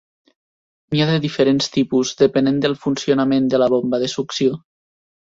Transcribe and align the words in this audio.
N'hi 0.93 1.01
ha 1.03 1.07
de 1.09 1.17
diferents 1.25 1.67
tipus 1.75 2.13
depenent 2.21 2.57
del 2.63 2.73
funcionament 2.85 3.51
de 3.55 3.59
la 3.65 3.69
bomba 3.75 4.01
de 4.05 4.09
succió. 4.15 4.57